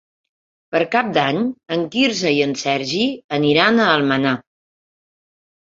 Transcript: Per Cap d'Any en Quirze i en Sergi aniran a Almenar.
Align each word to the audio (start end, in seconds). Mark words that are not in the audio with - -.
Per 0.75 0.79
Cap 0.95 1.11
d'Any 1.17 1.43
en 1.77 1.85
Quirze 1.97 2.33
i 2.39 2.41
en 2.49 2.57
Sergi 2.65 3.05
aniran 3.41 3.79
a 3.87 3.91
Almenar. 3.93 4.37